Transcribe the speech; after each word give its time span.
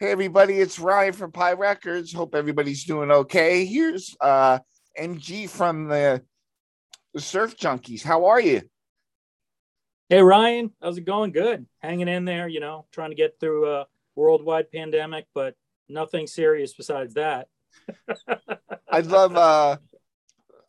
Hey 0.00 0.12
everybody, 0.12 0.60
it's 0.60 0.78
Ryan 0.78 1.12
from 1.12 1.32
Pie 1.32 1.54
Records. 1.54 2.12
Hope 2.12 2.36
everybody's 2.36 2.84
doing 2.84 3.10
okay. 3.10 3.64
Here's 3.64 4.16
uh 4.20 4.60
MG 4.96 5.50
from 5.50 5.88
the, 5.88 6.22
the 7.14 7.20
Surf 7.20 7.56
Junkies. 7.56 8.04
How 8.04 8.26
are 8.26 8.40
you? 8.40 8.62
Hey 10.08 10.22
Ryan, 10.22 10.70
how's 10.80 10.98
it 10.98 11.04
going? 11.04 11.32
Good. 11.32 11.66
Hanging 11.80 12.06
in 12.06 12.24
there, 12.24 12.46
you 12.46 12.60
know, 12.60 12.86
trying 12.92 13.10
to 13.10 13.16
get 13.16 13.40
through 13.40 13.72
a 13.72 13.86
worldwide 14.14 14.70
pandemic, 14.70 15.26
but 15.34 15.56
nothing 15.88 16.28
serious 16.28 16.74
besides 16.74 17.14
that. 17.14 17.48
I'd 18.88 19.06
love 19.06 19.34
uh 19.36 19.78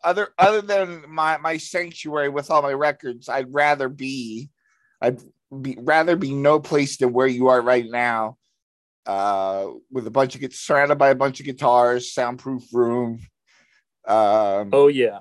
other 0.03 0.29
other 0.39 0.63
than 0.63 1.03
my 1.07 1.37
my 1.37 1.57
sanctuary 1.57 2.29
with 2.29 2.49
all 2.49 2.63
my 2.63 2.73
records, 2.73 3.29
I'd 3.29 3.53
rather 3.53 3.89
be 3.89 4.49
I'd 4.99 5.21
be 5.61 5.77
rather 5.79 6.15
be 6.15 6.33
no 6.33 6.59
place 6.59 6.97
than 6.97 7.13
where 7.13 7.27
you 7.27 7.49
are 7.49 7.61
right 7.61 7.85
now 7.87 8.38
uh, 9.09 9.71
with 9.91 10.05
a 10.05 10.11
bunch 10.11 10.35
of 10.35 10.53
surrounded 10.53 10.99
by 10.99 11.09
a 11.09 11.15
bunch 11.15 11.39
of 11.39 11.45
guitars, 11.47 12.13
soundproof 12.13 12.63
room. 12.71 13.19
Um, 14.05 14.69
oh 14.71 14.87
yeah, 14.87 15.19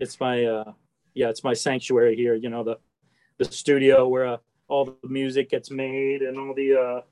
it's 0.00 0.18
my 0.18 0.42
uh, 0.46 0.72
yeah, 1.12 1.28
it's 1.28 1.44
my 1.44 1.52
sanctuary 1.52 2.16
here. 2.16 2.34
You 2.34 2.48
know 2.48 2.64
the 2.64 2.78
the 3.36 3.44
studio 3.44 4.08
where 4.08 4.26
uh, 4.26 4.36
all 4.68 4.86
the 4.86 5.08
music 5.08 5.50
gets 5.50 5.70
made 5.70 6.22
and 6.22 6.38
all 6.38 6.54
the 6.54 7.04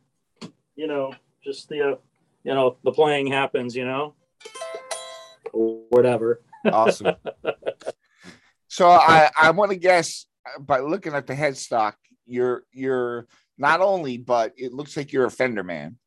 uh, 0.43 0.49
you 0.77 0.87
know 0.87 1.13
just 1.45 1.69
the 1.69 1.91
uh, 1.91 1.97
you 2.43 2.55
know 2.55 2.79
the 2.85 2.93
playing 2.93 3.27
happens. 3.27 3.77
You 3.77 3.85
know, 3.85 4.15
whatever. 5.53 6.41
awesome. 6.65 7.15
So 8.71 8.87
I 8.91 9.31
I 9.37 9.51
want 9.51 9.73
to 9.73 9.79
guess 9.79 10.27
by 10.61 10.81
looking 10.81 11.15
at 11.15 11.27
the 11.27 11.35
headstock, 11.35 11.95
you're 12.29 12.65
you're 12.73 13.27
not 13.57 13.81
only, 13.81 14.19
but 14.19 14.53
it 14.57 14.73
looks 14.73 14.97
like 14.97 15.13
you're 15.13 15.27
a 15.27 15.31
fender 15.31 15.65
man. 15.65 15.99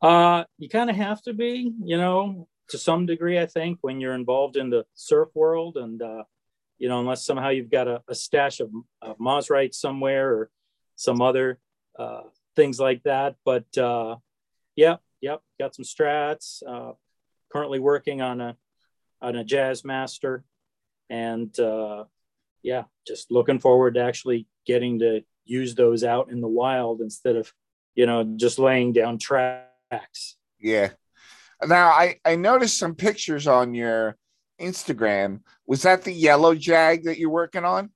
Uh, 0.00 0.44
you 0.58 0.68
kind 0.68 0.90
of 0.90 0.96
have 0.96 1.22
to 1.22 1.32
be, 1.32 1.72
you 1.84 1.96
know, 1.96 2.48
to 2.68 2.78
some 2.78 3.06
degree, 3.06 3.38
I 3.38 3.46
think, 3.46 3.78
when 3.82 4.00
you're 4.00 4.14
involved 4.14 4.56
in 4.56 4.70
the 4.70 4.84
surf 4.94 5.28
world 5.34 5.76
and, 5.76 6.02
uh, 6.02 6.24
you 6.78 6.88
know, 6.88 6.98
unless 6.98 7.24
somehow 7.24 7.50
you've 7.50 7.70
got 7.70 7.86
a, 7.86 8.02
a 8.08 8.14
stash 8.14 8.58
of, 8.60 8.70
of 9.00 9.18
Mosrite 9.18 9.74
somewhere 9.74 10.34
or 10.34 10.50
some 10.96 11.22
other 11.22 11.58
uh, 11.98 12.22
things 12.56 12.80
like 12.80 13.02
that. 13.04 13.36
But 13.44 13.78
uh, 13.78 14.16
yeah, 14.74 14.96
yep, 15.20 15.42
got 15.60 15.74
some 15.74 15.84
strats. 15.84 16.62
Uh, 16.66 16.92
currently 17.52 17.78
working 17.78 18.22
on 18.22 18.40
a 18.40 18.56
on 19.20 19.36
a 19.36 19.44
jazz 19.44 19.84
master, 19.84 20.42
and 21.10 21.56
uh, 21.60 22.04
yeah, 22.62 22.84
just 23.06 23.30
looking 23.30 23.58
forward 23.58 23.94
to 23.94 24.02
actually 24.02 24.46
getting 24.66 25.00
to 25.00 25.22
use 25.44 25.74
those 25.74 26.04
out 26.04 26.30
in 26.30 26.40
the 26.40 26.48
wild 26.48 27.00
instead 27.00 27.36
of 27.36 27.52
you 27.94 28.06
know 28.06 28.24
just 28.36 28.58
laying 28.58 28.92
down 28.92 29.18
tracks. 29.18 30.36
Yeah. 30.58 30.90
Now 31.64 31.90
i 31.90 32.16
i 32.24 32.36
noticed 32.36 32.78
some 32.78 32.94
pictures 32.94 33.46
on 33.46 33.74
your 33.74 34.16
instagram. 34.60 35.40
Was 35.66 35.82
that 35.82 36.04
the 36.04 36.12
yellow 36.12 36.54
jag 36.54 37.04
that 37.04 37.18
you're 37.18 37.30
working 37.30 37.64
on? 37.64 37.90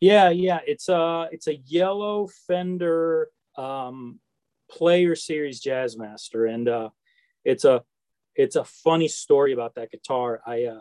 Yeah 0.00 0.30
yeah. 0.30 0.60
It's 0.66 0.88
a 0.88 1.28
it's 1.32 1.46
a 1.46 1.56
yellow 1.56 2.28
fender 2.46 3.28
um 3.56 4.20
player 4.70 5.14
series 5.14 5.62
jazzmaster. 5.62 6.52
And 6.52 6.68
uh 6.68 6.90
it's 7.44 7.64
a 7.64 7.82
it's 8.36 8.56
a 8.56 8.64
funny 8.64 9.08
story 9.08 9.52
about 9.52 9.76
that 9.76 9.90
guitar. 9.90 10.40
I 10.46 10.64
uh 10.64 10.80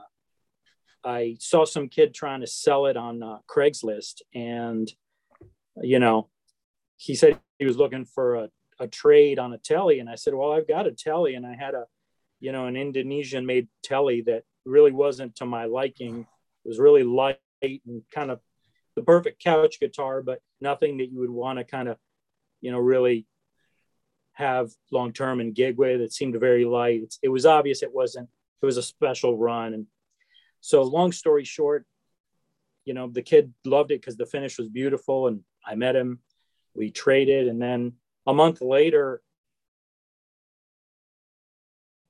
I 1.05 1.37
saw 1.39 1.65
some 1.65 1.89
kid 1.89 2.13
trying 2.13 2.41
to 2.41 2.47
sell 2.47 2.85
it 2.85 2.97
on 2.97 3.21
uh, 3.21 3.39
Craigslist, 3.49 4.21
and 4.33 4.91
you 5.81 5.99
know, 5.99 6.29
he 6.97 7.15
said 7.15 7.39
he 7.59 7.65
was 7.65 7.77
looking 7.77 8.05
for 8.05 8.35
a, 8.35 8.49
a 8.79 8.87
trade 8.87 9.39
on 9.39 9.53
a 9.53 9.57
telly, 9.57 9.99
and 9.99 10.09
I 10.09 10.15
said, 10.15 10.33
well, 10.33 10.51
I've 10.51 10.67
got 10.67 10.87
a 10.87 10.91
telly, 10.91 11.35
and 11.35 11.45
I 11.45 11.55
had 11.55 11.73
a, 11.73 11.85
you 12.39 12.51
know, 12.51 12.67
an 12.67 12.75
Indonesian 12.75 13.45
made 13.45 13.67
telly 13.83 14.21
that 14.21 14.43
really 14.65 14.91
wasn't 14.91 15.35
to 15.37 15.45
my 15.45 15.65
liking. 15.65 16.21
It 16.65 16.67
was 16.67 16.79
really 16.79 17.03
light 17.03 17.39
and 17.61 18.03
kind 18.11 18.31
of 18.31 18.39
the 18.95 19.01
perfect 19.01 19.43
couch 19.43 19.79
guitar, 19.79 20.21
but 20.21 20.39
nothing 20.61 20.97
that 20.97 21.11
you 21.11 21.19
would 21.19 21.29
want 21.29 21.59
to 21.59 21.65
kind 21.65 21.87
of, 21.87 21.97
you 22.61 22.71
know, 22.71 22.79
really 22.79 23.25
have 24.33 24.71
long 24.91 25.13
term 25.13 25.39
and 25.39 25.55
gig 25.55 25.77
with. 25.77 26.01
It 26.01 26.13
seemed 26.13 26.39
very 26.39 26.65
light. 26.65 27.01
It's, 27.03 27.19
it 27.21 27.29
was 27.29 27.45
obvious 27.45 27.83
it 27.83 27.93
wasn't. 27.93 28.29
It 28.61 28.65
was 28.65 28.77
a 28.77 28.83
special 28.83 29.37
run, 29.37 29.73
and 29.73 29.87
so, 30.65 30.81
long 30.81 31.11
story 31.11 31.43
short, 31.43 31.85
you 32.85 32.93
know, 32.93 33.09
the 33.09 33.21
kid 33.21 33.53
loved 33.65 33.91
it 33.91 33.99
because 33.99 34.15
the 34.15 34.25
finish 34.25 34.57
was 34.57 34.69
beautiful. 34.69 35.27
And 35.27 35.41
I 35.67 35.75
met 35.75 35.93
him, 35.93 36.19
we 36.73 36.89
traded. 36.89 37.49
And 37.49 37.61
then 37.61 37.95
a 38.25 38.33
month 38.33 38.61
later, 38.61 39.21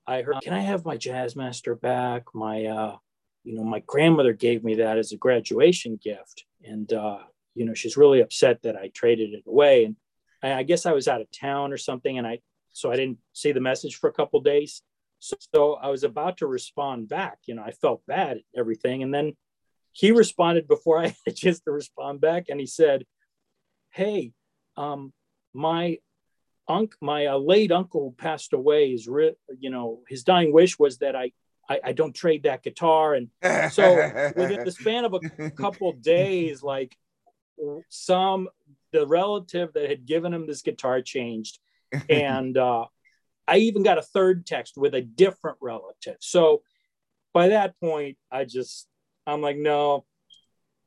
I 0.05 0.21
heard, 0.21 0.35
can 0.43 0.53
I 0.53 0.59
have 0.59 0.85
my 0.85 0.97
Jazzmaster 0.97 1.81
back? 1.81 2.25
My, 2.35 2.65
uh, 2.65 2.97
you 3.43 3.55
know, 3.55 3.63
my 3.63 3.81
grandmother 3.87 4.33
gave 4.33 4.63
me 4.63 4.75
that 4.75 4.99
as 4.99 5.11
a 5.11 5.17
graduation 5.17 5.99
gift. 5.99 6.45
And, 6.63 6.93
uh, 6.93 7.23
you 7.55 7.65
know, 7.65 7.73
she's 7.73 7.97
really 7.97 8.21
upset 8.21 8.61
that 8.61 8.75
I 8.75 8.89
traded 8.93 9.33
it 9.33 9.45
away. 9.47 9.85
And 9.85 9.95
I, 10.43 10.59
I 10.59 10.63
guess 10.63 10.85
I 10.85 10.91
was 10.91 11.07
out 11.07 11.21
of 11.21 11.31
town 11.31 11.73
or 11.73 11.77
something. 11.77 12.19
And 12.19 12.27
I, 12.27 12.37
so 12.71 12.91
I 12.91 12.97
didn't 12.97 13.17
see 13.33 13.51
the 13.51 13.61
message 13.61 13.95
for 13.95 14.11
a 14.11 14.13
couple 14.13 14.39
days. 14.41 14.83
So, 15.23 15.37
so 15.55 15.73
I 15.75 15.89
was 15.89 16.03
about 16.03 16.37
to 16.39 16.47
respond 16.47 17.07
back. 17.07 17.37
You 17.45 17.55
know, 17.55 17.63
I 17.63 17.71
felt 17.71 18.05
bad 18.05 18.37
at 18.37 18.43
everything. 18.57 19.03
And 19.03 19.13
then 19.13 19.37
he 19.93 20.11
responded 20.11 20.67
before 20.67 20.99
I 21.03 21.07
had 21.07 21.15
a 21.27 21.31
chance 21.31 21.61
to 21.61 21.71
respond 21.71 22.19
back. 22.19 22.47
And 22.49 22.59
he 22.59 22.65
said, 22.65 23.05
Hey, 23.89 24.33
um, 24.75 25.13
my 25.53 25.99
uncle, 26.67 26.97
my 27.01 27.27
uh, 27.27 27.37
late 27.37 27.71
uncle 27.71 28.13
passed 28.17 28.51
away. 28.51 28.91
Is 28.91 29.07
re- 29.07 29.35
you 29.57 29.69
know, 29.69 30.01
his 30.09 30.23
dying 30.23 30.51
wish 30.51 30.77
was 30.77 30.97
that 30.97 31.15
I, 31.15 31.31
I, 31.69 31.79
I 31.85 31.91
don't 31.93 32.13
trade 32.13 32.43
that 32.43 32.61
guitar. 32.61 33.13
And 33.13 33.29
so 33.71 33.95
within 34.35 34.65
the 34.65 34.75
span 34.77 35.05
of 35.05 35.13
a 35.13 35.49
couple 35.51 35.93
days, 35.93 36.61
like 36.61 36.97
some 37.87 38.49
the 38.91 39.07
relative 39.07 39.71
that 39.73 39.89
had 39.89 40.05
given 40.05 40.33
him 40.33 40.47
this 40.47 40.63
guitar 40.63 41.01
changed, 41.01 41.59
and 42.09 42.57
uh, 42.57 42.85
I 43.47 43.57
even 43.57 43.83
got 43.83 43.97
a 43.97 44.01
third 44.03 44.45
text 44.45 44.77
with 44.77 44.95
a 44.95 45.01
different 45.01 45.57
relative. 45.61 46.17
So 46.21 46.61
by 47.33 47.49
that 47.49 47.79
point, 47.79 48.17
I 48.31 48.45
just, 48.45 48.87
I'm 49.27 49.41
like, 49.41 49.57
no, 49.57 50.05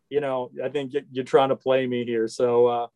you 0.08 0.20
know, 0.20 0.50
I 0.62 0.68
think 0.68 0.94
you're 1.10 1.24
trying 1.24 1.48
to 1.50 1.56
play 1.56 1.86
me 1.86 2.04
here. 2.04 2.28
So, 2.28 2.66
uh, 2.66 2.86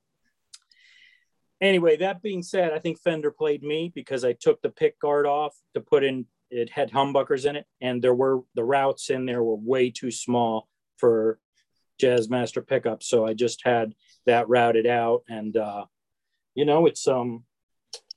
anyway, 1.61 1.97
that 1.99 2.23
being 2.23 2.43
said, 2.43 2.73
I 2.73 2.79
think 2.79 3.01
Fender 3.01 3.31
played 3.31 3.63
me 3.63 3.91
because 3.95 4.25
I 4.25 4.33
took 4.33 4.63
the 4.63 4.71
pick 4.71 4.99
guard 5.01 5.27
off 5.27 5.55
to 5.75 5.81
put 5.81 6.05
in, 6.05 6.27
it 6.51 6.71
had 6.71 6.91
humbuckers 6.91 7.45
in 7.47 7.57
it, 7.57 7.67
and 7.81 8.03
there 8.03 8.15
were 8.15 8.41
the 8.55 8.65
routes 8.65 9.11
in 9.11 9.27
there 9.27 9.43
were 9.43 9.57
way 9.57 9.91
too 9.91 10.11
small 10.11 10.69
for 10.97 11.39
Jazzmaster 12.01 12.67
pickups. 12.67 13.09
So 13.09 13.27
I 13.27 13.35
just 13.35 13.63
had 13.65 13.95
that 14.27 14.49
routed 14.49 14.87
out, 14.87 15.23
and 15.29 15.57
uh, 15.57 15.85
you 16.55 16.65
know, 16.65 16.87
it's 16.87 17.07
um, 17.07 17.45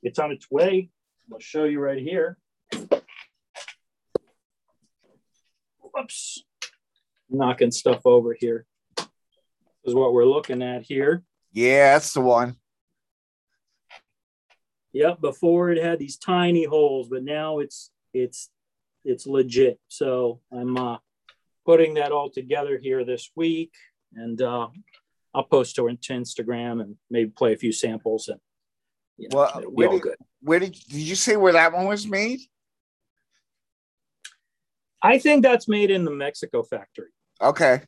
it's 0.02 0.20
on 0.20 0.32
its 0.32 0.50
way. 0.50 0.90
I'll 1.34 1.40
show 1.40 1.64
you 1.64 1.80
right 1.80 1.98
here. 1.98 2.38
Whoops. 5.82 6.44
Knocking 7.28 7.72
stuff 7.72 8.02
over 8.06 8.36
here. 8.40 8.68
This 8.98 9.08
is 9.86 9.96
what 9.96 10.14
we're 10.14 10.26
looking 10.26 10.62
at 10.62 10.84
here. 10.84 11.24
Yeah, 11.52 11.94
that's 11.94 12.14
the 12.14 12.22
one. 12.22 12.58
Yep, 14.92 15.22
before 15.22 15.72
it 15.72 15.84
had 15.84 15.98
these 15.98 16.18
tiny 16.18 16.66
holes, 16.66 17.08
but 17.10 17.24
now 17.24 17.58
it's 17.58 17.90
it's 18.14 18.52
it's 19.04 19.26
legit. 19.26 19.80
So 19.88 20.40
I'm 20.52 20.78
uh, 20.78 20.98
putting 21.66 21.96
that 21.96 22.12
all 22.12 22.30
together 22.30 22.78
here 22.78 23.04
this 23.04 23.32
week, 23.36 23.74
and 24.14 24.40
uh, 24.40 24.68
I'll 25.34 25.46
post 25.46 25.78
to, 25.78 25.88
to 25.88 26.14
Instagram 26.14 26.80
and 26.80 26.96
maybe 27.10 27.32
play 27.32 27.54
a 27.54 27.58
few 27.58 27.72
samples 27.72 28.28
and 28.28 28.40
you 29.24 29.30
know, 29.30 29.38
well, 29.38 29.64
where 29.70 29.90
did, 29.90 30.02
where 30.42 30.60
did 30.60 30.74
did 30.74 31.02
you 31.02 31.16
say 31.16 31.36
where 31.36 31.54
that 31.54 31.74
one 31.74 31.86
was 31.86 32.08
made? 32.08 32.40
I 35.02 35.20
think 35.20 35.44
that's 35.44 35.68
made 35.68 35.92
in 35.92 36.06
the 36.06 36.12
Mexico 36.12 36.64
factory. 36.64 37.10
Okay. 37.42 37.82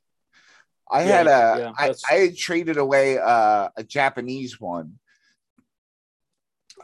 I 0.90 1.04
yeah, 1.04 1.08
had 1.08 1.28
a 1.28 1.30
yeah, 1.30 1.72
I, 1.78 1.94
I 2.12 2.14
had 2.16 2.38
traded 2.38 2.78
away 2.78 3.18
uh, 3.18 3.70
a 3.76 3.84
Japanese 3.84 4.60
one. 4.60 5.00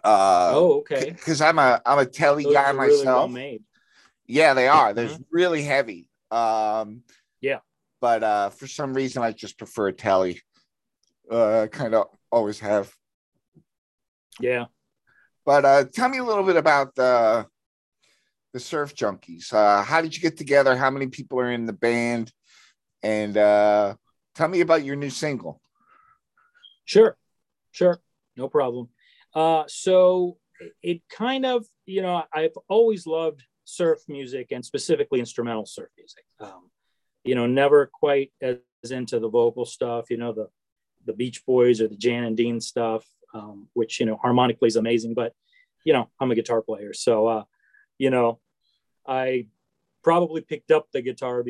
Uh, 0.03 0.51
oh, 0.53 0.73
okay. 0.79 1.11
Because 1.11 1.41
I'm 1.41 1.59
a 1.59 1.81
I'm 1.85 1.99
a 1.99 2.05
telly 2.05 2.45
Those 2.45 2.53
guy 2.53 2.71
myself. 2.71 3.33
Really 3.33 3.51
well 3.51 3.67
yeah, 4.31 4.53
they 4.53 4.67
are. 4.69 4.93
They're 4.93 5.09
mm-hmm. 5.09 5.23
really 5.29 5.63
heavy. 5.63 6.07
Um, 6.31 7.03
yeah. 7.41 7.59
But 7.99 8.23
uh, 8.23 8.49
for 8.49 8.65
some 8.65 8.93
reason, 8.93 9.21
I 9.21 9.33
just 9.33 9.57
prefer 9.57 9.89
a 9.89 9.93
telly. 9.93 10.41
Uh, 11.29 11.67
kind 11.69 11.93
of 11.93 12.07
always 12.31 12.59
have. 12.59 12.91
Yeah. 14.39 14.65
But 15.45 15.65
uh, 15.65 15.85
tell 15.93 16.09
me 16.09 16.19
a 16.19 16.23
little 16.23 16.43
bit 16.43 16.55
about 16.55 16.95
the 16.95 17.47
the 18.53 18.59
Surf 18.59 18.93
Junkies. 18.93 19.53
Uh, 19.53 19.81
how 19.81 20.01
did 20.01 20.15
you 20.15 20.21
get 20.21 20.37
together? 20.37 20.75
How 20.75 20.89
many 20.89 21.07
people 21.07 21.39
are 21.39 21.51
in 21.51 21.65
the 21.65 21.73
band? 21.73 22.31
And 23.01 23.37
uh, 23.37 23.95
tell 24.35 24.47
me 24.47 24.61
about 24.61 24.83
your 24.83 24.95
new 24.95 25.09
single. 25.09 25.61
Sure, 26.85 27.17
sure, 27.71 27.99
no 28.35 28.49
problem. 28.49 28.89
Uh, 29.33 29.63
so 29.67 30.37
it 30.83 31.01
kind 31.09 31.45
of, 31.45 31.65
you 31.85 32.01
know, 32.01 32.23
I've 32.33 32.57
always 32.67 33.07
loved 33.07 33.43
surf 33.63 33.99
music 34.07 34.47
and 34.51 34.65
specifically 34.65 35.19
instrumental 35.19 35.65
surf 35.65 35.89
music. 35.97 36.25
Um, 36.39 36.69
you 37.23 37.35
know, 37.35 37.47
never 37.47 37.89
quite 37.91 38.31
as 38.41 38.57
into 38.89 39.19
the 39.19 39.29
vocal 39.29 39.65
stuff, 39.65 40.09
you 40.09 40.17
know, 40.17 40.33
the, 40.33 40.47
the 41.05 41.13
Beach 41.13 41.45
Boys 41.45 41.81
or 41.81 41.87
the 41.87 41.95
Jan 41.95 42.23
and 42.23 42.35
Dean 42.35 42.59
stuff, 42.59 43.05
um, 43.33 43.67
which, 43.73 43.99
you 43.99 44.05
know, 44.05 44.17
harmonically 44.21 44.67
is 44.67 44.75
amazing, 44.75 45.13
but, 45.13 45.33
you 45.83 45.93
know, 45.93 46.09
I'm 46.19 46.31
a 46.31 46.35
guitar 46.35 46.61
player. 46.61 46.93
So, 46.93 47.27
uh, 47.27 47.43
you 47.97 48.09
know, 48.09 48.39
I 49.07 49.47
probably 50.03 50.41
picked 50.41 50.71
up 50.71 50.87
the 50.91 51.01
guitar 51.01 51.43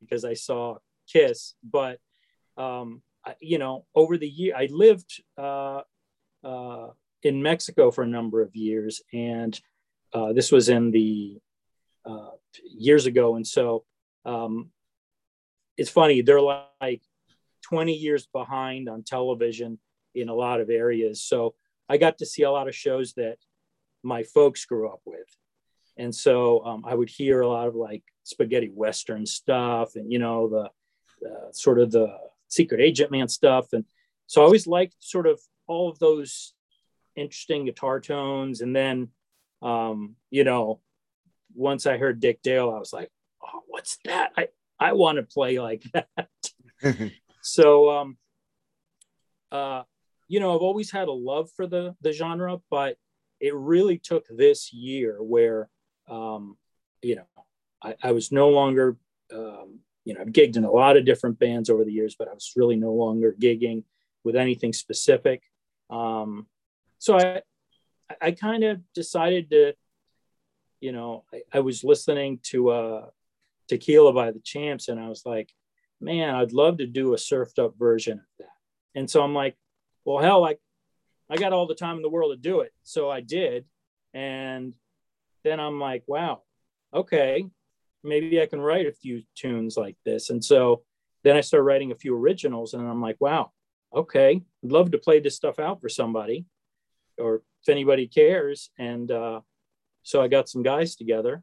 because 0.00 0.24
I 0.24 0.34
saw 0.34 0.76
Kiss, 1.10 1.54
but, 1.62 1.98
um, 2.56 3.02
I, 3.24 3.34
you 3.40 3.58
know, 3.58 3.86
over 3.94 4.16
the 4.16 4.28
year, 4.28 4.54
I 4.56 4.68
lived 4.70 5.22
uh, 5.36 5.82
uh, 6.44 6.88
in 7.22 7.42
Mexico 7.42 7.90
for 7.90 8.02
a 8.02 8.08
number 8.08 8.40
of 8.40 8.54
years, 8.54 9.02
and 9.12 9.58
uh, 10.12 10.32
this 10.32 10.52
was 10.52 10.68
in 10.68 10.90
the 10.90 11.40
uh, 12.04 12.30
years 12.62 13.06
ago. 13.06 13.36
And 13.36 13.46
so 13.46 13.84
um, 14.24 14.70
it's 15.76 15.90
funny, 15.90 16.22
they're 16.22 16.40
like 16.40 17.02
20 17.62 17.92
years 17.92 18.26
behind 18.32 18.88
on 18.88 19.02
television 19.02 19.78
in 20.16 20.28
a 20.28 20.34
lot 20.34 20.60
of 20.60 20.70
areas. 20.70 21.22
So 21.22 21.54
I 21.88 21.96
got 21.98 22.18
to 22.18 22.26
see 22.26 22.42
a 22.42 22.50
lot 22.50 22.68
of 22.68 22.74
shows 22.74 23.12
that 23.14 23.36
my 24.02 24.22
folks 24.22 24.64
grew 24.64 24.88
up 24.88 25.00
with. 25.04 25.28
And 25.96 26.14
so 26.14 26.64
um, 26.64 26.84
I 26.86 26.94
would 26.94 27.08
hear 27.08 27.40
a 27.40 27.48
lot 27.48 27.68
of 27.68 27.74
like 27.74 28.02
spaghetti 28.24 28.70
western 28.72 29.24
stuff 29.26 29.96
and, 29.96 30.12
you 30.12 30.18
know, 30.18 30.48
the 30.48 31.28
uh, 31.28 31.52
sort 31.52 31.78
of 31.78 31.90
the 31.90 32.16
secret 32.48 32.80
agent 32.80 33.10
man 33.10 33.28
stuff. 33.28 33.72
And 33.72 33.84
so 34.26 34.42
I 34.42 34.44
always 34.44 34.66
liked 34.66 34.96
sort 35.00 35.26
of 35.26 35.40
all 35.66 35.88
of 35.88 35.98
those 35.98 36.54
interesting 37.14 37.64
guitar 37.64 38.00
tones. 38.00 38.60
And 38.60 38.74
then, 38.74 39.08
um, 39.62 40.16
you 40.30 40.44
know, 40.44 40.80
once 41.54 41.86
I 41.86 41.96
heard 41.96 42.20
Dick 42.20 42.42
Dale, 42.42 42.70
I 42.70 42.78
was 42.78 42.92
like, 42.92 43.10
oh, 43.42 43.62
what's 43.68 43.98
that? 44.04 44.32
I, 44.36 44.48
I 44.78 44.92
want 44.92 45.16
to 45.16 45.22
play 45.22 45.58
like 45.58 45.84
that. 45.94 47.12
so, 47.42 47.90
um, 47.90 48.18
uh, 49.50 49.82
you 50.28 50.40
know, 50.40 50.54
I've 50.54 50.62
always 50.62 50.90
had 50.90 51.08
a 51.08 51.12
love 51.12 51.50
for 51.56 51.66
the, 51.66 51.94
the 52.00 52.12
genre, 52.12 52.58
but 52.70 52.96
it 53.40 53.54
really 53.54 53.98
took 53.98 54.26
this 54.28 54.72
year 54.72 55.22
where, 55.22 55.68
um, 56.08 56.56
you 57.02 57.16
know, 57.16 57.26
I, 57.82 57.94
I 58.02 58.12
was 58.12 58.32
no 58.32 58.48
longer, 58.48 58.96
um, 59.32 59.80
you 60.04 60.14
know, 60.14 60.20
I've 60.20 60.28
gigged 60.28 60.56
in 60.56 60.64
a 60.64 60.70
lot 60.70 60.96
of 60.96 61.04
different 61.04 61.38
bands 61.38 61.68
over 61.68 61.84
the 61.84 61.92
years, 61.92 62.16
but 62.18 62.28
I 62.28 62.32
was 62.32 62.52
really 62.56 62.76
no 62.76 62.92
longer 62.92 63.34
gigging 63.38 63.84
with 64.24 64.36
anything 64.36 64.72
specific. 64.72 65.42
Um, 65.90 66.46
so 66.98 67.18
I, 67.18 67.42
I 68.20 68.30
kind 68.32 68.64
of 68.64 68.80
decided 68.94 69.50
to, 69.50 69.74
you 70.80 70.92
know, 70.92 71.24
I, 71.32 71.42
I 71.54 71.60
was 71.60 71.84
listening 71.84 72.40
to 72.44 72.70
uh, 72.70 73.06
Tequila 73.68 74.12
by 74.12 74.30
the 74.30 74.40
Champs, 74.40 74.88
and 74.88 74.98
I 74.98 75.08
was 75.08 75.22
like, 75.26 75.50
man, 76.00 76.34
I'd 76.34 76.52
love 76.52 76.78
to 76.78 76.86
do 76.86 77.14
a 77.14 77.16
surfed 77.16 77.58
up 77.58 77.74
version 77.78 78.18
of 78.18 78.24
that. 78.38 78.48
And 78.94 79.10
so 79.10 79.22
I'm 79.22 79.34
like, 79.34 79.56
well, 80.06 80.22
hell, 80.22 80.40
like 80.40 80.58
I 81.28 81.36
got 81.36 81.52
all 81.52 81.66
the 81.66 81.74
time 81.74 81.96
in 81.96 82.02
the 82.02 82.08
world 82.08 82.32
to 82.32 82.36
do 82.36 82.60
it. 82.60 82.72
So 82.84 83.10
I 83.10 83.20
did. 83.20 83.66
And 84.14 84.72
then 85.44 85.60
I'm 85.60 85.78
like, 85.78 86.04
wow, 86.06 86.42
okay, 86.94 87.46
maybe 88.02 88.40
I 88.40 88.46
can 88.46 88.60
write 88.60 88.86
a 88.86 88.92
few 88.92 89.22
tunes 89.34 89.76
like 89.76 89.96
this. 90.04 90.30
And 90.30 90.42
so 90.42 90.82
then 91.24 91.36
I 91.36 91.40
started 91.40 91.64
writing 91.64 91.92
a 91.92 91.96
few 91.96 92.16
originals, 92.16 92.72
and 92.72 92.88
I'm 92.88 93.02
like, 93.02 93.16
wow, 93.20 93.50
okay, 93.92 94.40
I'd 94.64 94.72
love 94.72 94.92
to 94.92 94.98
play 94.98 95.20
this 95.20 95.36
stuff 95.36 95.58
out 95.58 95.80
for 95.80 95.88
somebody 95.88 96.46
or 97.18 97.42
if 97.62 97.68
anybody 97.68 98.06
cares. 98.06 98.70
And 98.78 99.10
uh, 99.10 99.40
so 100.02 100.22
I 100.22 100.28
got 100.28 100.48
some 100.48 100.62
guys 100.62 100.94
together, 100.94 101.42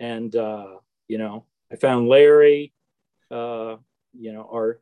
and 0.00 0.34
uh, 0.34 0.78
you 1.08 1.18
know, 1.18 1.44
I 1.70 1.76
found 1.76 2.08
Larry, 2.08 2.72
uh, 3.30 3.76
you 4.18 4.32
know, 4.32 4.48
our 4.52 4.80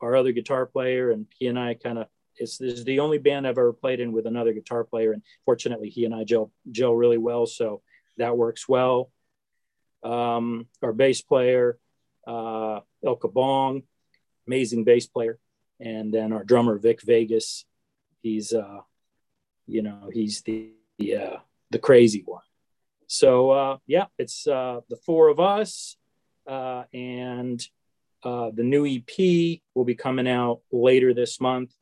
our 0.00 0.16
other 0.16 0.32
guitar 0.32 0.66
player, 0.66 1.12
and 1.12 1.26
he 1.38 1.46
and 1.46 1.58
I 1.58 1.74
kind 1.74 1.98
of. 1.98 2.08
It's 2.38 2.58
this 2.58 2.74
is 2.74 2.84
the 2.84 3.00
only 3.00 3.18
band 3.18 3.46
I've 3.46 3.58
ever 3.58 3.72
played 3.72 4.00
in 4.00 4.12
with 4.12 4.26
another 4.26 4.52
guitar 4.52 4.84
player, 4.84 5.12
and 5.12 5.22
fortunately, 5.44 5.88
he 5.88 6.04
and 6.04 6.14
I 6.14 6.24
gel 6.24 6.50
gel 6.70 6.94
really 6.94 7.18
well, 7.18 7.46
so 7.46 7.82
that 8.18 8.36
works 8.36 8.68
well. 8.68 9.10
Um, 10.02 10.66
our 10.82 10.92
bass 10.92 11.20
player, 11.20 11.78
uh, 12.26 12.80
El 13.04 13.16
Cabong, 13.16 13.82
amazing 14.46 14.84
bass 14.84 15.06
player, 15.06 15.38
and 15.80 16.12
then 16.12 16.32
our 16.32 16.44
drummer 16.44 16.78
Vic 16.78 17.02
Vegas, 17.02 17.64
he's 18.22 18.52
uh, 18.52 18.80
you 19.66 19.82
know 19.82 20.10
he's 20.12 20.42
the 20.42 20.70
the, 20.98 21.16
uh, 21.16 21.36
the 21.70 21.78
crazy 21.78 22.22
one. 22.24 22.42
So 23.06 23.50
uh, 23.50 23.76
yeah 23.86 24.06
it's 24.18 24.46
uh, 24.46 24.80
the 24.88 24.96
four 24.96 25.28
of 25.28 25.40
us 25.40 25.96
uh, 26.46 26.84
and 26.92 27.60
uh, 28.22 28.50
the 28.52 28.64
new 28.64 28.86
ep 28.86 29.60
will 29.74 29.84
be 29.84 29.94
coming 29.94 30.28
out 30.28 30.60
later 30.72 31.14
this 31.14 31.40
month 31.40 31.72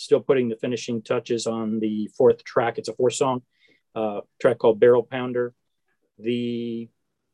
still 0.00 0.20
putting 0.20 0.48
the 0.48 0.56
finishing 0.56 1.02
touches 1.02 1.46
on 1.46 1.80
the 1.80 2.10
fourth 2.16 2.42
track 2.44 2.78
it's 2.78 2.88
a 2.88 2.94
four 2.94 3.10
song 3.10 3.42
uh, 3.94 4.20
track 4.40 4.58
called 4.58 4.80
barrel 4.80 5.02
pounder 5.02 5.54
the 6.18 6.88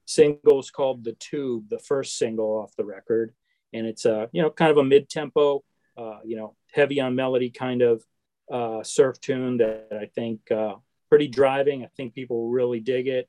single 0.07 0.61
is 0.61 0.71
called 0.71 1.05
the 1.05 1.13
tube 1.15 1.69
the 1.69 1.79
first 1.79 2.17
single 2.17 2.59
off 2.59 2.75
the 2.77 2.85
record 2.85 3.33
and 3.73 3.87
it's 3.87 4.05
a 4.05 4.29
you 4.33 4.43
know 4.43 4.51
kind 4.51 4.71
of 4.71 4.79
a 4.79 4.85
mid-tempo 4.85 5.63
uh, 5.97 6.19
you 6.25 6.37
know 6.37 6.55
heavy 6.73 7.01
on 7.01 7.15
melody 7.15 7.51
kind 7.51 7.83
of 7.83 8.03
uh, 8.51 8.83
surf 8.83 9.21
tune 9.21 9.59
that 9.59 9.89
I 9.93 10.07
think 10.07 10.51
uh, 10.51 10.75
pretty 11.09 11.29
driving. 11.29 11.85
I 11.85 11.89
think 11.97 12.15
people 12.15 12.51
really 12.51 12.81
dig 12.81 13.09
it, 13.09 13.29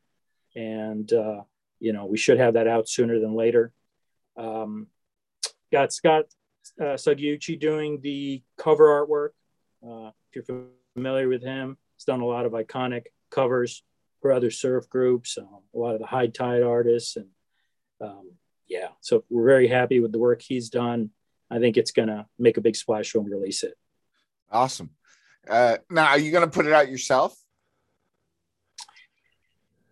and 0.56 1.12
uh, 1.12 1.42
you 1.80 1.94
know 1.94 2.06
we 2.06 2.18
should 2.18 2.40
have 2.40 2.54
that 2.54 2.68
out 2.68 2.88
sooner 2.88 3.20
than 3.20 3.34
later. 3.34 3.72
Um, 4.36 4.88
got 5.72 5.94
Scott 5.94 6.26
uh, 6.80 6.96
Sugiuchi 6.96 7.60
doing 7.60 8.02
the 8.02 8.42
cover 8.58 8.86
artwork. 8.86 9.30
Uh, 9.88 10.12
if 10.34 10.48
you're 10.48 10.66
familiar 10.94 11.28
with 11.28 11.44
him, 11.44 11.78
he's 11.96 12.06
done 12.06 12.22
a 12.22 12.26
lot 12.26 12.46
of 12.46 12.54
iconic 12.54 13.04
covers 13.32 13.84
for 14.22 14.32
other 14.32 14.52
surf 14.52 14.90
groups, 14.90 15.38
um, 15.38 15.60
a 15.74 15.78
lot 15.78 15.94
of 15.94 16.02
the 16.02 16.08
high 16.08 16.28
tide 16.28 16.64
artists, 16.64 17.16
and 17.16 17.28
um, 18.02 18.32
yeah, 18.68 18.90
so 19.02 19.24
we're 19.30 19.46
very 19.46 19.68
happy 19.68 20.00
with 20.00 20.12
the 20.12 20.20
work 20.20 20.42
he's 20.42 20.70
done. 20.70 21.12
I 21.50 21.60
think 21.60 21.78
it's 21.78 21.92
going 21.92 22.10
to 22.10 22.26
make 22.38 22.58
a 22.58 22.62
big 22.62 22.76
splash 22.76 23.16
when 23.16 23.26
we 23.26 23.32
release 23.32 23.64
it. 23.64 23.76
Awesome. 24.52 24.90
Uh, 25.50 25.78
now, 25.90 26.08
are 26.08 26.20
you 26.20 26.32
going 26.32 26.44
to 26.44 26.54
put 26.54 26.66
it 26.66 26.74
out 26.74 26.90
yourself? 26.90 27.36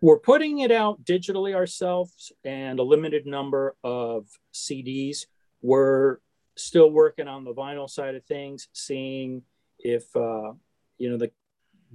We're 0.02 0.18
putting 0.18 0.58
it 0.58 0.70
out 0.70 1.02
digitally 1.04 1.54
ourselves 1.54 2.30
and 2.44 2.78
a 2.78 2.82
limited 2.82 3.26
number 3.26 3.74
of 3.82 4.26
CDs. 4.52 5.24
We're 5.62 6.18
still 6.56 6.90
working 6.90 7.28
on 7.28 7.44
the 7.44 7.54
vinyl 7.54 7.88
side 7.88 8.14
of 8.14 8.24
things, 8.24 8.68
seeing 8.72 9.42
if 9.78 10.04
uh, 10.16 10.52
you 10.98 11.10
know 11.10 11.16
the 11.16 11.30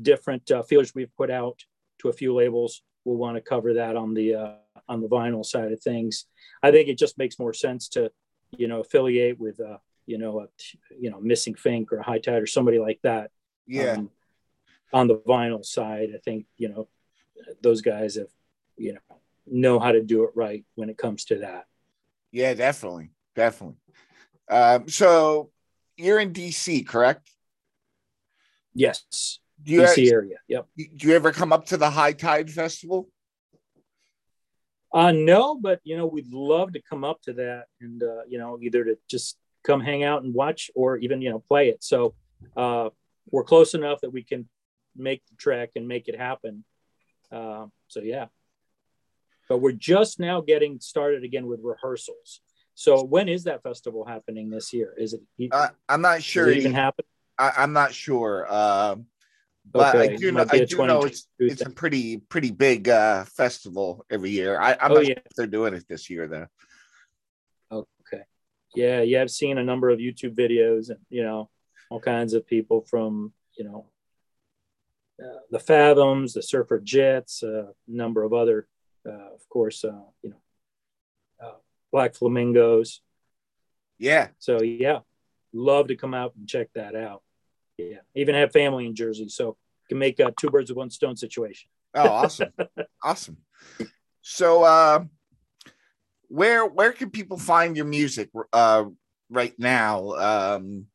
different 0.02 0.50
uh, 0.52 0.64
feelers 0.64 0.96
we've 0.96 1.16
put 1.16 1.30
out 1.30 1.64
to 2.00 2.10
a 2.10 2.14
few 2.14 2.34
labels 2.34 2.82
will 3.06 3.18
want 3.18 3.36
to 3.36 3.42
cover 3.42 3.74
that 3.76 3.96
on 3.96 4.14
the 4.14 4.36
uh, 4.36 4.54
on 4.88 5.02
the 5.02 5.08
vinyl 5.08 5.46
side 5.46 5.72
of 5.72 5.82
things. 5.82 6.26
I 6.64 6.72
think 6.72 6.88
it 6.88 6.98
just 6.98 7.18
makes 7.18 7.40
more 7.40 7.54
sense 7.54 7.88
to 7.90 8.12
you 8.52 8.68
know 8.68 8.82
affiliate 8.82 9.40
with 9.40 9.60
uh, 9.60 9.78
you 10.06 10.18
know 10.18 10.42
a 10.42 10.48
you 11.00 11.10
know 11.10 11.20
missing 11.20 11.56
Fink 11.56 11.92
or 11.92 11.98
a 11.98 12.04
high 12.04 12.20
tide 12.20 12.42
or 12.42 12.48
somebody 12.48 12.80
like 12.80 13.00
that 13.04 13.32
yeah. 13.68 13.94
Um, 13.94 14.10
on 14.94 15.08
the 15.08 15.18
vinyl 15.18 15.64
side, 15.64 16.10
I 16.14 16.18
think, 16.18 16.46
you 16.58 16.68
know, 16.68 16.90
those 17.62 17.82
guys 17.82 18.16
have, 18.16 18.28
you 18.76 18.94
know, 18.94 19.18
know 19.48 19.80
how 19.80 19.94
to 19.94 20.02
do 20.02 20.24
it 20.26 20.32
right 20.36 20.66
when 20.76 20.90
it 20.90 20.98
comes 20.98 21.26
to 21.26 21.38
that. 21.38 21.68
Yeah, 22.32 22.54
definitely. 22.54 23.12
Definitely. 23.36 23.78
Um, 24.52 24.90
so 24.90 25.50
you're 25.98 26.20
in 26.20 26.34
DC, 26.34 26.86
correct? 26.86 27.32
Yes. 28.74 29.40
Do 29.64 29.74
you 29.74 29.82
DC 29.82 30.12
area. 30.12 30.38
Yep. 30.48 30.68
Do 30.78 31.08
you 31.08 31.16
ever 31.16 31.32
come 31.32 31.54
up 31.54 31.68
to 31.68 31.78
the 31.78 31.90
High 31.90 32.14
Tide 32.14 32.52
Festival? 32.52 33.08
Uh, 34.94 35.12
no, 35.12 35.58
but 35.58 35.80
you 35.84 35.96
know, 35.96 36.06
we'd 36.06 36.32
love 36.32 36.74
to 36.74 36.82
come 36.82 37.04
up 37.04 37.22
to 37.22 37.34
that 37.34 37.66
and 37.80 38.04
uh, 38.04 38.24
you 38.28 38.38
know, 38.38 38.60
either 38.62 38.84
to 38.84 38.98
just 39.10 39.38
come 39.64 39.80
hang 39.80 40.04
out 40.04 40.24
and 40.24 40.34
watch 40.34 40.70
or 40.76 40.98
even, 40.98 41.22
you 41.22 41.30
know, 41.30 41.40
play 41.40 41.70
it. 41.70 41.84
So 41.84 42.14
uh 42.58 42.90
we're 43.30 43.44
close 43.44 43.74
enough 43.76 44.02
that 44.02 44.12
we 44.12 44.24
can 44.24 44.50
make 44.96 45.22
the 45.28 45.36
trek 45.36 45.72
and 45.76 45.88
make 45.88 46.08
it 46.08 46.18
happen. 46.18 46.66
Uh, 47.32 47.68
so 47.88 48.02
yeah, 48.02 48.26
but 49.48 49.60
we're 49.60 49.72
just 49.72 50.20
now 50.20 50.42
getting 50.42 50.80
started 50.80 51.24
again 51.24 51.48
with 51.48 51.62
rehearsals. 51.64 52.42
So 52.82 53.04
when 53.04 53.30
is 53.30 53.44
that 53.44 53.62
festival 53.62 54.06
happening 54.06 54.50
this 54.50 54.74
year? 54.74 54.96
Is 54.98 55.14
it? 55.14 55.22
Uh, 55.52 55.68
I'm 55.88 56.02
not 56.02 56.24
sure. 56.24 56.50
It 56.50 56.58
even 56.58 56.74
happen? 56.74 57.06
I, 57.38 57.52
am 57.58 57.74
not 57.74 57.94
sure. 57.94 58.48
Uh, 58.50 58.96
but 59.72 59.96
okay. 59.96 60.16
I 60.16 60.18
do 60.18 60.32
know. 60.32 60.46
I 60.50 60.66
do 60.66 60.88
know 60.88 61.04
it's 61.04 61.28
it's 61.38 61.62
a 61.62 61.70
pretty 61.70 62.18
pretty 62.18 62.50
big 62.50 62.90
uh, 62.90 63.26
festival 63.26 64.04
every 64.10 64.32
year. 64.32 64.60
I, 64.60 64.72
I'm 64.82 64.94
oh, 64.94 64.96
not 64.96 65.06
yeah. 65.06 65.14
sure 65.14 65.24
if 65.24 65.36
they're 65.36 65.46
doing 65.46 65.76
it 65.76 65.88
this 65.88 66.10
year 66.10 66.28
though. 66.28 66.48
Okay. 67.72 68.24
Yeah, 68.74 69.02
yeah. 69.02 69.22
I've 69.22 69.30
seen 69.30 69.60
a 69.60 69.64
number 69.64 69.92
of 69.92 70.00
YouTube 70.00 70.36
videos, 70.36 70.90
and 70.90 70.98
you 71.12 71.22
know, 71.22 71.52
all 71.92 72.00
kinds 72.00 72.34
of 72.34 72.48
people 72.48 72.82
from 72.82 73.32
you 73.60 73.64
know 73.64 73.86
uh, 75.24 75.42
the 75.52 75.60
Fathoms, 75.60 76.34
the 76.34 76.42
Surfer 76.42 76.80
Jets, 76.80 77.44
a 77.44 77.74
number 77.88 78.24
of 78.24 78.34
other, 78.34 78.68
uh, 79.08 79.36
of 79.36 79.48
course, 79.50 79.84
uh, 79.84 80.02
you 80.24 80.32
know, 80.32 80.38
uh, 80.38 80.51
Black 81.92 82.16
Flamingos. 82.16 83.02
Yeah. 83.98 84.30
So 84.40 84.62
yeah, 84.62 85.00
love 85.54 85.88
to 85.88 85.96
come 85.96 86.14
out 86.14 86.34
and 86.36 86.48
check 86.48 86.70
that 86.76 86.96
out. 86.96 87.22
Yeah, 87.78 87.98
even 88.16 88.36
have 88.36 88.52
family 88.52 88.86
in 88.86 88.96
Jersey, 88.96 89.30
so 89.30 89.58
can 89.90 89.98
make 89.98 90.20
a 90.20 90.32
two 90.40 90.50
birds 90.50 90.70
with 90.70 90.78
one 90.78 90.90
stone 90.90 91.18
situation. 91.18 91.70
Oh, 91.94 92.08
awesome, 92.10 92.54
awesome. 93.04 93.38
So, 94.22 94.64
uh, 94.64 95.06
where 96.28 96.66
where 96.66 96.94
can 96.94 97.10
people 97.10 97.38
find 97.38 97.76
your 97.76 97.86
music 97.86 98.30
uh, 98.54 98.86
right 99.30 99.54
now? 99.58 100.12
Um, 100.12 100.86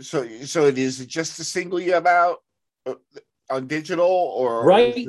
so 0.00 0.28
so 0.44 0.66
it 0.66 0.78
is 0.78 1.04
just 1.06 1.38
a 1.40 1.44
single 1.44 1.80
you 1.80 1.94
have 1.94 2.06
out 2.06 2.38
uh, 2.86 2.94
on 3.50 3.66
digital 3.66 4.06
or 4.06 4.64
right. 4.64 5.06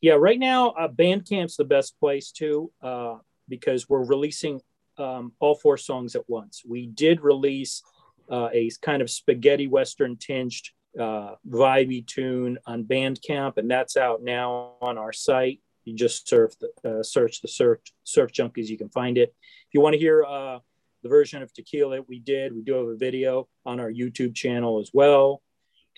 Yeah, 0.00 0.14
right 0.14 0.38
now 0.38 0.70
uh, 0.70 0.88
Bandcamp's 0.88 1.56
the 1.56 1.64
best 1.64 1.98
place 2.00 2.32
to 2.32 2.72
uh, 2.82 3.16
because 3.48 3.88
we're 3.88 4.04
releasing 4.04 4.60
um, 4.96 5.32
all 5.40 5.54
four 5.54 5.76
songs 5.76 6.16
at 6.16 6.28
once. 6.28 6.62
We 6.66 6.86
did 6.86 7.20
release 7.20 7.82
uh, 8.30 8.48
a 8.52 8.70
kind 8.80 9.02
of 9.02 9.10
spaghetti 9.10 9.66
western 9.66 10.16
tinged 10.16 10.70
uh, 10.98 11.34
vibey 11.48 12.06
tune 12.06 12.58
on 12.66 12.84
Bandcamp, 12.84 13.58
and 13.58 13.70
that's 13.70 13.96
out 13.96 14.22
now 14.22 14.72
on 14.80 14.96
our 14.96 15.12
site. 15.12 15.60
You 15.84 15.94
just 15.94 16.28
surf 16.28 16.54
the, 16.58 16.98
uh, 16.98 17.02
search 17.02 17.42
the 17.42 17.48
surf 17.48 17.80
surf 18.04 18.32
junkies, 18.32 18.68
you 18.68 18.78
can 18.78 18.88
find 18.88 19.18
it. 19.18 19.34
If 19.68 19.74
you 19.74 19.80
want 19.80 19.94
to 19.94 19.98
hear 19.98 20.24
uh, 20.24 20.58
the 21.02 21.08
version 21.08 21.42
of 21.42 21.52
Tequila 21.52 22.02
we 22.08 22.20
did, 22.20 22.54
we 22.54 22.62
do 22.62 22.74
have 22.74 22.86
a 22.86 22.96
video 22.96 23.48
on 23.66 23.80
our 23.80 23.90
YouTube 23.90 24.34
channel 24.34 24.80
as 24.80 24.90
well. 24.92 25.42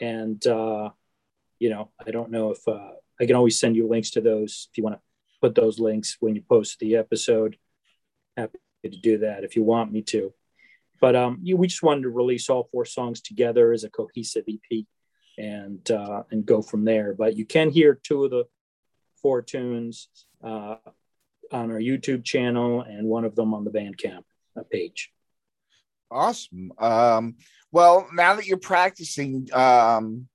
And 0.01 0.45
uh, 0.47 0.91
you 1.59 1.71
know, 1.71 1.91
I 2.05 2.11
don't 2.11 2.31
know 2.31 2.51
if 2.51 2.67
I 3.23 3.26
can 3.26 3.37
always 3.37 3.61
send 3.61 3.76
you 3.76 3.87
links 3.87 4.11
to 4.11 4.21
those 4.21 4.69
if 4.73 4.76
you 4.76 4.83
want 4.83 4.97
to 4.97 5.02
put 5.41 5.55
those 5.55 5.79
links 5.79 6.17
when 6.19 6.35
you 6.35 6.43
post 6.43 6.81
the 6.81 6.97
episode. 6.97 7.57
Happy 8.37 8.59
to 8.83 8.91
do 8.91 9.19
that 9.19 9.45
if 9.45 9.55
you 9.55 9.62
want 9.62 9.93
me 9.93 10.02
to. 10.02 10.35
But 11.00 11.14
um, 11.14 11.38
you, 11.41 11.57
we 11.57 11.69
just 11.69 11.85
wanted 11.85 12.02
to 12.02 12.11
release 12.11 12.50
all 12.50 12.69
four 12.73 12.85
songs 12.85 13.21
together 13.21 13.73
as 13.73 13.85
a 13.85 13.91
cohesive 13.91 14.45
EP 14.49 14.87
and 15.38 15.88
uh, 15.88 16.25
and 16.33 16.45
go 16.45 16.62
from 16.62 16.85
there. 16.85 17.14
But 17.14 17.37
you 17.37 17.45
can 17.45 17.71
hear 17.71 17.95
two 17.95 18.25
of 18.25 18.33
the 18.33 18.45
four 19.21 19.41
tunes 19.41 20.09
uh, 20.43 20.76
on 21.52 21.71
our 21.71 21.79
YouTube 21.79 22.25
channel 22.25 22.81
and 22.81 23.07
one 23.07 23.25
of 23.25 23.37
them 23.37 23.55
on 23.55 23.62
the 23.62 23.71
Bandcamp 23.71 24.25
uh, 24.59 24.62
page. 24.69 25.12
Awesome. 26.11 26.73
Um, 26.76 27.37
well, 27.71 28.09
now 28.12 28.35
that 28.35 28.47
you're 28.47 28.59
practicing 28.59 29.49
um, 29.52 30.26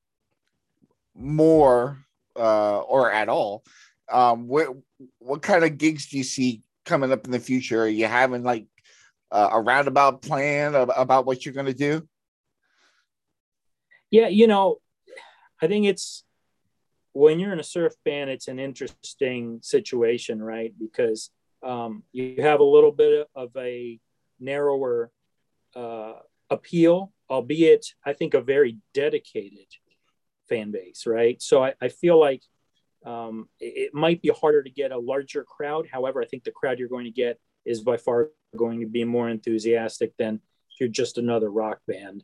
more 1.14 2.07
uh, 2.38 2.80
or 2.80 3.12
at 3.12 3.30
all, 3.30 3.64
um, 4.10 4.48
what 4.48 4.70
what 5.20 5.42
kind 5.42 5.64
of 5.64 5.78
gigs 5.78 6.08
do 6.08 6.18
you 6.18 6.24
see 6.24 6.62
coming 6.86 7.12
up 7.12 7.26
in 7.26 7.32
the 7.32 7.40
future? 7.40 7.84
Are 7.84 7.88
you 7.88 8.06
having 8.08 8.44
like 8.44 8.66
uh, 9.32 9.50
a 9.52 9.62
roundabout 9.62 10.22
plan 10.22 10.76
of, 10.76 10.92
about 10.96 11.26
what 11.26 11.46
you're 11.46 11.54
going 11.54 11.66
to 11.66 11.74
do? 11.74 12.08
Yeah, 14.10 14.30
you 14.30 14.48
know, 14.48 14.78
I 15.62 15.68
think 15.68 15.86
it's 15.86 16.24
when 17.14 17.40
you're 17.40 17.52
in 17.52 17.60
a 17.60 17.64
surf 17.64 17.94
band, 18.06 18.30
it's 18.30 18.48
an 18.48 18.60
interesting 18.60 19.60
situation, 19.62 20.42
right? 20.42 20.72
Because 20.80 21.30
um, 21.64 22.04
you 22.12 22.42
have 22.42 22.60
a 22.60 22.64
little 22.64 22.92
bit 22.92 23.28
of 23.36 23.50
a 23.58 24.00
narrower 24.40 25.12
uh, 25.76 26.14
appeal, 26.50 27.12
albeit 27.30 27.88
I 28.06 28.14
think 28.14 28.34
a 28.34 28.42
very 28.42 28.78
dedicated 28.94 29.66
fan 30.48 30.72
base, 30.72 31.06
right? 31.06 31.42
So 31.42 31.64
I, 31.64 31.74
I 31.82 31.90
feel 31.90 32.20
like 32.20 32.44
um, 33.06 33.48
it, 33.60 33.74
it, 33.78 33.94
might 33.94 34.22
be 34.22 34.30
harder 34.30 34.64
to 34.64 34.70
get 34.70 34.92
a 34.92 34.98
larger 34.98 35.44
crowd. 35.44 35.88
However, 35.92 36.22
I 36.22 36.26
think 36.26 36.44
the 36.44 36.52
crowd 36.52 36.80
you're 36.80 36.90
going 36.90 37.06
to 37.06 37.12
get 37.12 37.40
is 37.66 37.82
by 37.82 37.98
far 37.98 38.32
going 38.56 38.82
to 38.82 38.88
be 38.88 39.04
more 39.04 39.30
enthusiastic 39.30 40.16
than 40.18 40.36
if 40.72 40.80
you're 40.80 40.90
just 40.90 41.18
another 41.18 41.50
rock 41.50 41.80
band. 41.88 42.24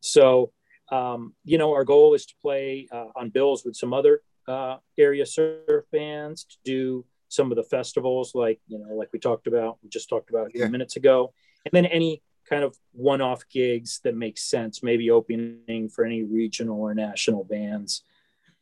So, 0.00 0.52
um, 0.90 1.34
you 1.44 1.58
know, 1.58 1.72
our 1.74 1.84
goal 1.84 2.14
is 2.14 2.26
to 2.26 2.34
play 2.42 2.88
uh, 2.92 3.06
on 3.16 3.30
bills 3.30 3.64
with 3.64 3.76
some 3.76 3.92
other 3.92 4.22
uh, 4.46 4.76
area 4.98 5.24
surf 5.24 5.84
bands 5.90 6.44
to 6.44 6.56
do 6.64 7.04
some 7.28 7.50
of 7.50 7.56
the 7.56 7.62
festivals, 7.62 8.34
like 8.34 8.60
you 8.68 8.78
know, 8.78 8.94
like 8.94 9.08
we 9.12 9.18
talked 9.18 9.46
about, 9.46 9.78
we 9.82 9.88
just 9.88 10.08
talked 10.08 10.28
about 10.28 10.48
a 10.48 10.50
few 10.50 10.60
yeah. 10.60 10.68
minutes 10.68 10.96
ago, 10.96 11.32
and 11.64 11.72
then 11.72 11.86
any 11.86 12.22
kind 12.48 12.64
of 12.64 12.76
one-off 12.92 13.48
gigs 13.48 14.00
that 14.04 14.16
make 14.16 14.38
sense, 14.38 14.82
maybe 14.82 15.10
opening 15.10 15.88
for 15.88 16.04
any 16.04 16.22
regional 16.22 16.80
or 16.80 16.94
national 16.94 17.44
bands. 17.44 18.02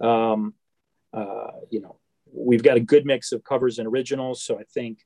Um, 0.00 0.54
uh, 1.12 1.52
you 1.70 1.80
know, 1.80 1.98
we've 2.32 2.62
got 2.62 2.76
a 2.76 2.80
good 2.80 3.06
mix 3.06 3.32
of 3.32 3.44
covers 3.44 3.78
and 3.78 3.88
originals. 3.88 4.42
So 4.42 4.58
I 4.58 4.64
think, 4.64 5.00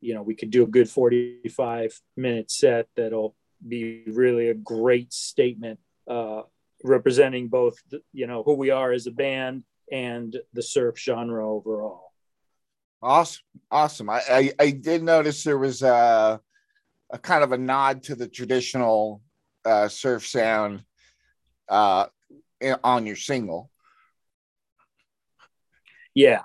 you 0.00 0.14
know, 0.14 0.22
we 0.22 0.34
could 0.34 0.50
do 0.50 0.62
a 0.62 0.66
good 0.66 0.88
45 0.88 2.00
minute 2.16 2.50
set 2.50 2.88
that'll 2.96 3.34
be 3.66 4.04
really 4.06 4.48
a 4.48 4.54
great 4.54 5.12
statement 5.12 5.80
uh, 6.08 6.42
representing 6.84 7.48
both, 7.48 7.76
you 8.12 8.26
know, 8.26 8.42
who 8.42 8.54
we 8.54 8.70
are 8.70 8.92
as 8.92 9.06
a 9.06 9.10
band 9.10 9.64
and 9.90 10.36
the 10.52 10.62
surf 10.62 10.98
genre 10.98 11.48
overall. 11.48 12.12
Awesome. 13.00 13.42
Awesome. 13.70 14.10
I, 14.10 14.22
I, 14.28 14.52
I 14.58 14.70
did 14.70 15.02
notice 15.02 15.44
there 15.44 15.58
was 15.58 15.82
a, 15.82 16.40
a, 17.10 17.18
kind 17.18 17.42
of 17.42 17.52
a 17.52 17.58
nod 17.58 18.02
to 18.04 18.14
the 18.14 18.28
traditional 18.28 19.22
uh, 19.64 19.88
surf 19.88 20.26
sound 20.26 20.84
uh, 21.68 22.06
on 22.82 23.06
your 23.06 23.16
single. 23.16 23.70
Yeah. 26.14 26.42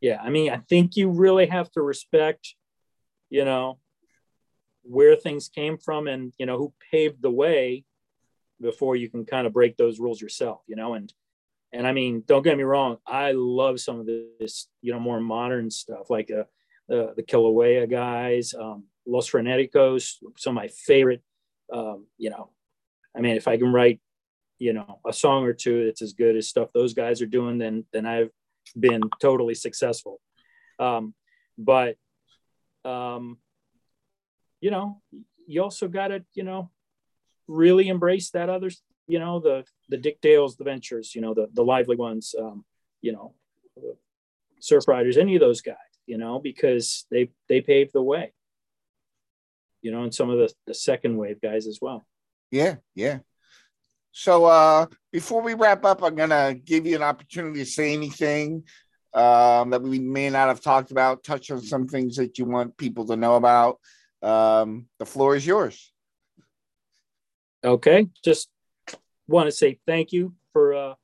Yeah. 0.00 0.20
I 0.22 0.30
mean, 0.30 0.50
I 0.50 0.56
think 0.56 0.96
you 0.96 1.10
really 1.10 1.46
have 1.46 1.70
to 1.72 1.82
respect, 1.82 2.54
you 3.30 3.44
know, 3.44 3.78
where 4.82 5.16
things 5.16 5.48
came 5.48 5.78
from 5.78 6.08
and, 6.08 6.32
you 6.38 6.46
know, 6.46 6.58
who 6.58 6.72
paved 6.90 7.22
the 7.22 7.30
way 7.30 7.84
before 8.60 8.96
you 8.96 9.08
can 9.08 9.24
kind 9.24 9.46
of 9.46 9.52
break 9.52 9.76
those 9.76 10.00
rules 10.00 10.20
yourself, 10.20 10.62
you 10.66 10.76
know, 10.76 10.94
and, 10.94 11.12
and 11.72 11.86
I 11.86 11.92
mean, 11.92 12.22
don't 12.26 12.42
get 12.42 12.56
me 12.56 12.64
wrong. 12.64 12.98
I 13.06 13.32
love 13.32 13.80
some 13.80 14.00
of 14.00 14.06
this, 14.06 14.68
you 14.80 14.92
know, 14.92 15.00
more 15.00 15.20
modern 15.20 15.70
stuff 15.70 16.10
like 16.10 16.30
uh, 16.30 16.44
uh 16.92 17.14
the 17.14 17.22
Kilauea 17.22 17.88
guys, 17.88 18.54
um, 18.54 18.84
Los 19.06 19.30
Freneticos, 19.30 20.16
some 20.36 20.56
of 20.56 20.62
my 20.62 20.68
favorite, 20.68 21.22
um, 21.72 22.06
you 22.18 22.30
know, 22.30 22.50
I 23.16 23.20
mean, 23.20 23.36
if 23.36 23.48
I 23.48 23.56
can 23.56 23.72
write, 23.72 24.00
you 24.58 24.72
know, 24.72 25.00
a 25.06 25.12
song 25.12 25.44
or 25.44 25.52
two 25.52 25.86
that's 25.86 26.02
as 26.02 26.12
good 26.12 26.36
as 26.36 26.48
stuff 26.48 26.68
those 26.72 26.94
guys 26.94 27.20
are 27.20 27.26
doing, 27.26 27.58
then 27.58 27.84
then 27.92 28.06
I've 28.06 28.30
been 28.78 29.02
totally 29.20 29.54
successful. 29.54 30.20
Um, 30.78 31.14
but, 31.58 31.96
um, 32.84 33.38
you 34.60 34.70
know, 34.70 35.02
you 35.46 35.62
also 35.62 35.88
got 35.88 36.08
to, 36.08 36.24
you 36.34 36.44
know, 36.44 36.70
really 37.48 37.88
embrace 37.88 38.30
that 38.30 38.48
other 38.48 38.70
you 39.06 39.18
know, 39.18 39.40
the, 39.40 39.64
the 39.88 39.96
Dick 39.96 40.20
Dales, 40.20 40.56
the 40.56 40.64
ventures, 40.64 41.14
you 41.14 41.20
know, 41.20 41.34
the, 41.34 41.48
the 41.52 41.64
lively 41.64 41.96
ones, 41.96 42.34
um, 42.38 42.64
you 43.00 43.12
know, 43.12 43.34
surf 44.60 44.86
riders, 44.86 45.18
any 45.18 45.34
of 45.34 45.40
those 45.40 45.60
guys, 45.60 45.76
you 46.06 46.18
know, 46.18 46.38
because 46.38 47.06
they, 47.10 47.28
they 47.48 47.60
paved 47.60 47.92
the 47.92 48.02
way, 48.02 48.32
you 49.82 49.90
know, 49.90 50.04
and 50.04 50.14
some 50.14 50.30
of 50.30 50.38
the, 50.38 50.52
the 50.66 50.74
second 50.74 51.16
wave 51.16 51.40
guys 51.40 51.66
as 51.66 51.78
well. 51.82 52.04
Yeah. 52.50 52.76
Yeah. 52.94 53.18
So 54.12 54.44
uh, 54.44 54.86
before 55.10 55.42
we 55.42 55.54
wrap 55.54 55.84
up, 55.84 56.02
I'm 56.02 56.14
gonna 56.14 56.54
give 56.54 56.86
you 56.86 56.96
an 56.96 57.02
opportunity 57.02 57.60
to 57.60 57.66
say 57.66 57.94
anything 57.94 58.64
um, 59.14 59.70
that 59.70 59.82
we 59.82 59.98
may 59.98 60.28
not 60.30 60.48
have 60.48 60.60
talked 60.60 60.90
about. 60.90 61.24
Touch 61.24 61.50
on 61.50 61.62
some 61.62 61.88
things 61.88 62.16
that 62.16 62.38
you 62.38 62.44
want 62.44 62.76
people 62.76 63.06
to 63.06 63.16
know 63.16 63.36
about. 63.36 63.80
Um, 64.22 64.86
the 64.98 65.06
floor 65.06 65.34
is 65.34 65.46
yours. 65.46 65.92
Okay, 67.64 68.08
just 68.22 68.50
want 69.26 69.46
to 69.46 69.52
say 69.52 69.78
thank 69.86 70.12
you 70.12 70.34
for. 70.52 70.74
Uh, 70.74 70.94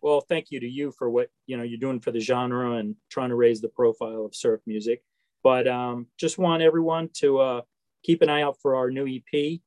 well, 0.00 0.22
thank 0.22 0.50
you 0.50 0.60
to 0.60 0.68
you 0.68 0.92
for 0.92 1.10
what 1.10 1.28
you 1.46 1.58
know 1.58 1.62
you're 1.62 1.78
doing 1.78 2.00
for 2.00 2.10
the 2.10 2.20
genre 2.20 2.76
and 2.76 2.96
trying 3.10 3.28
to 3.28 3.36
raise 3.36 3.60
the 3.60 3.68
profile 3.68 4.24
of 4.24 4.34
surf 4.34 4.60
music. 4.66 5.02
But 5.42 5.68
um, 5.68 6.06
just 6.18 6.38
want 6.38 6.62
everyone 6.62 7.10
to 7.16 7.38
uh, 7.38 7.60
keep 8.02 8.22
an 8.22 8.28
eye 8.28 8.42
out 8.42 8.56
for 8.60 8.76
our 8.76 8.90
new 8.90 9.06
EP. 9.06 9.60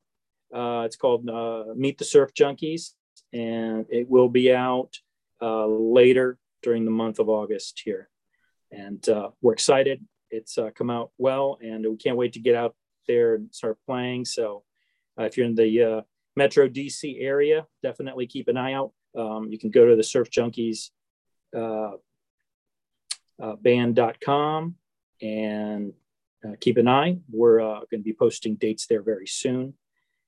Uh, 0.54 0.82
it's 0.84 0.96
called 0.96 1.28
uh, 1.28 1.64
Meet 1.74 1.98
the 1.98 2.04
Surf 2.04 2.32
Junkies, 2.32 2.90
and 3.32 3.86
it 3.88 4.08
will 4.08 4.28
be 4.28 4.52
out 4.52 4.90
uh, 5.42 5.66
later 5.66 6.38
during 6.62 6.84
the 6.84 6.90
month 6.90 7.18
of 7.18 7.28
August 7.28 7.82
here. 7.84 8.08
And 8.70 9.06
uh, 9.08 9.30
we're 9.40 9.52
excited. 9.52 10.04
It's 10.30 10.58
uh, 10.58 10.70
come 10.74 10.90
out 10.90 11.10
well, 11.18 11.58
and 11.62 11.84
we 11.88 11.96
can't 11.96 12.16
wait 12.16 12.34
to 12.34 12.40
get 12.40 12.54
out 12.54 12.74
there 13.06 13.34
and 13.34 13.54
start 13.54 13.78
playing. 13.86 14.24
So 14.24 14.64
uh, 15.18 15.24
if 15.24 15.36
you're 15.36 15.46
in 15.46 15.54
the 15.54 16.04
Metro 16.36 16.68
DC 16.68 17.16
area, 17.20 17.66
definitely 17.82 18.26
keep 18.26 18.48
an 18.48 18.56
eye 18.56 18.72
out. 18.72 18.92
Um, 19.16 19.48
you 19.50 19.58
can 19.58 19.70
go 19.70 19.86
to 19.86 19.96
the 19.96 20.02
Surf 20.02 20.28
Junkies 20.30 20.90
band.com 23.62 24.74
and 25.22 25.92
uh, 26.44 26.54
keep 26.60 26.76
an 26.76 26.88
eye. 26.88 27.18
We're 27.30 27.60
uh, 27.60 27.80
going 27.90 28.00
to 28.00 28.04
be 28.04 28.12
posting 28.12 28.56
dates 28.56 28.86
there 28.86 29.02
very 29.02 29.26
soon. 29.26 29.74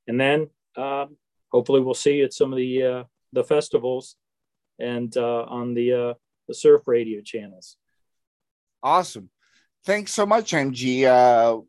And 0.06 0.20
then, 0.20 0.50
um, 0.76 1.16
hopefully 1.50 1.80
we'll 1.80 1.94
see 1.94 2.16
you 2.16 2.24
at 2.24 2.32
some 2.32 2.52
of 2.52 2.56
the 2.56 2.82
uh, 2.82 3.04
the 3.32 3.44
festivals 3.44 4.16
and 4.78 5.14
uh, 5.16 5.42
on 5.42 5.74
the 5.74 5.92
uh, 5.92 6.14
the 6.48 6.54
surf 6.54 6.82
radio 6.86 7.20
channels. 7.20 7.76
Awesome. 8.82 9.30
Thanks 9.84 10.12
so 10.12 10.26
much, 10.26 10.52
MG. 10.52 11.04
Uh, 11.04 11.60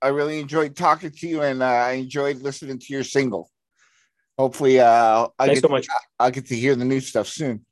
I 0.00 0.08
really 0.08 0.40
enjoyed 0.40 0.76
talking 0.76 1.10
to 1.10 1.28
you, 1.28 1.42
and 1.42 1.62
uh, 1.62 1.66
I 1.66 1.92
enjoyed 1.92 2.42
listening 2.42 2.78
to 2.78 2.92
your 2.92 3.04
single. 3.04 3.50
Hopefully, 4.38 4.80
uh, 4.80 5.28
I 5.38 5.46
Thanks 5.46 5.60
get 5.60 5.68
so 5.68 5.72
much. 5.72 5.86
To, 5.86 5.92
I'll 6.18 6.30
get 6.30 6.46
to 6.46 6.56
hear 6.56 6.74
the 6.74 6.84
new 6.84 7.00
stuff 7.00 7.28
soon. 7.28 7.64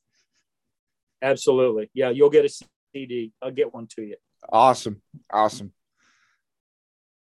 Absolutely. 1.23 1.91
Yeah, 1.93 2.11
you'll 2.11 2.31
get 2.31 2.45
a 2.45 2.65
CD. 2.95 3.33
I'll 3.43 3.51
get 3.51 3.73
one 3.73 3.87
to 3.97 4.03
you. 4.03 4.17
Awesome. 4.51 5.03
Awesome. 5.31 5.73